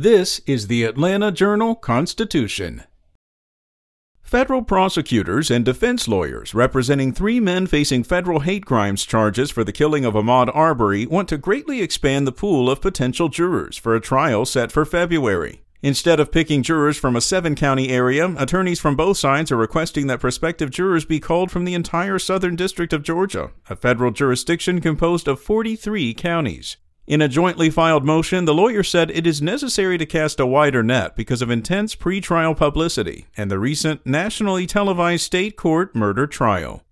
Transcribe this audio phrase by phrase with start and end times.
[0.00, 2.84] This is the Atlanta Journal Constitution.
[4.22, 9.72] Federal prosecutors and defense lawyers representing three men facing federal hate crimes charges for the
[9.72, 14.00] killing of Ahmaud Arbery want to greatly expand the pool of potential jurors for a
[14.00, 15.62] trial set for February.
[15.82, 20.06] Instead of picking jurors from a seven county area, attorneys from both sides are requesting
[20.06, 24.80] that prospective jurors be called from the entire Southern District of Georgia, a federal jurisdiction
[24.80, 26.76] composed of 43 counties.
[27.08, 30.82] In a jointly filed motion, the lawyer said it is necessary to cast a wider
[30.82, 36.82] net because of intense pretrial publicity and the recent nationally televised state court murder trial.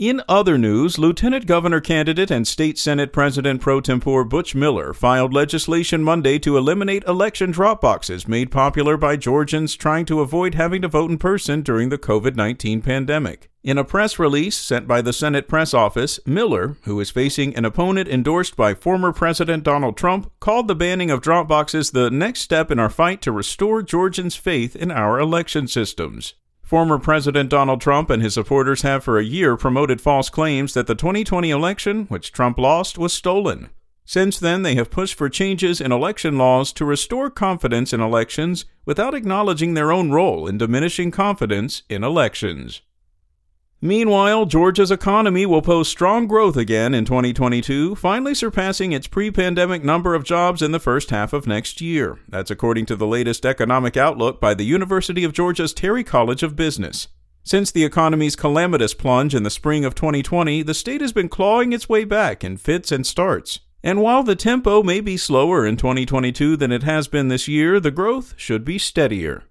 [0.00, 5.34] In other news, Lieutenant Governor candidate and State Senate President pro tempore Butch Miller filed
[5.34, 10.80] legislation Monday to eliminate election drop boxes made popular by Georgians trying to avoid having
[10.80, 13.50] to vote in person during the COVID 19 pandemic.
[13.62, 17.66] In a press release sent by the Senate press office, Miller, who is facing an
[17.66, 22.40] opponent endorsed by former President Donald Trump, called the banning of drop boxes the next
[22.40, 26.36] step in our fight to restore Georgians' faith in our election systems.
[26.70, 30.86] Former President Donald Trump and his supporters have for a year promoted false claims that
[30.86, 33.70] the 2020 election, which Trump lost, was stolen.
[34.04, 38.66] Since then, they have pushed for changes in election laws to restore confidence in elections
[38.84, 42.82] without acknowledging their own role in diminishing confidence in elections.
[43.82, 49.82] Meanwhile, Georgia's economy will post strong growth again in 2022, finally surpassing its pre pandemic
[49.82, 52.18] number of jobs in the first half of next year.
[52.28, 56.56] That's according to the latest economic outlook by the University of Georgia's Terry College of
[56.56, 57.08] Business.
[57.42, 61.72] Since the economy's calamitous plunge in the spring of 2020, the state has been clawing
[61.72, 63.60] its way back in fits and starts.
[63.82, 67.80] And while the tempo may be slower in 2022 than it has been this year,
[67.80, 69.44] the growth should be steadier.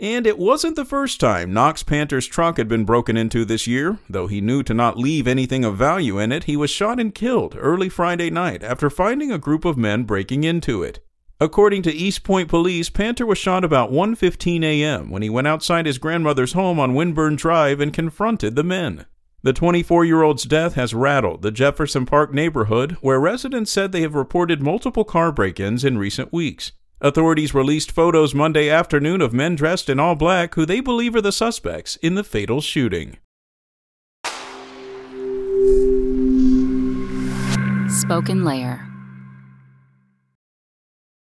[0.00, 3.98] And it wasn't the first time Knox Panther's truck had been broken into this year.
[4.08, 7.14] Though he knew to not leave anything of value in it, he was shot and
[7.14, 11.00] killed early Friday night after finding a group of men breaking into it.
[11.38, 15.10] According to East Point Police, Panther was shot about 1:15 a.m.
[15.10, 19.04] when he went outside his grandmother's home on Winburn Drive and confronted the men.
[19.42, 24.62] The 24-year-old's death has rattled the Jefferson Park neighborhood, where residents said they have reported
[24.62, 26.72] multiple car break-ins in recent weeks.
[27.02, 31.22] Authorities released photos Monday afternoon of men dressed in all black who they believe are
[31.22, 33.16] the suspects in the fatal shooting.
[37.88, 38.89] Spoken Layer